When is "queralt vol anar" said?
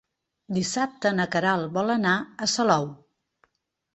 1.35-2.15